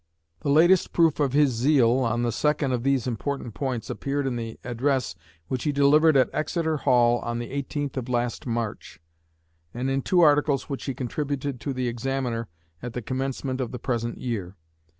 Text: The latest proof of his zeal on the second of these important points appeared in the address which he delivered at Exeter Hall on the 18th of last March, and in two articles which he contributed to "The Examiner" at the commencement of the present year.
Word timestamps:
The 0.39 0.49
latest 0.49 0.93
proof 0.93 1.19
of 1.19 1.33
his 1.33 1.51
zeal 1.51 1.91
on 1.99 2.23
the 2.23 2.31
second 2.31 2.71
of 2.71 2.81
these 2.81 3.05
important 3.05 3.53
points 3.53 3.87
appeared 3.87 4.25
in 4.25 4.35
the 4.35 4.57
address 4.63 5.13
which 5.47 5.63
he 5.63 5.71
delivered 5.71 6.17
at 6.17 6.31
Exeter 6.33 6.77
Hall 6.77 7.19
on 7.19 7.37
the 7.37 7.49
18th 7.51 7.97
of 7.97 8.09
last 8.09 8.47
March, 8.47 8.99
and 9.75 9.91
in 9.91 10.01
two 10.01 10.21
articles 10.21 10.67
which 10.67 10.85
he 10.85 10.95
contributed 10.95 11.59
to 11.61 11.71
"The 11.71 11.87
Examiner" 11.87 12.47
at 12.81 12.93
the 12.93 13.03
commencement 13.03 13.61
of 13.61 13.71
the 13.71 13.77
present 13.77 14.17
year. 14.17 14.55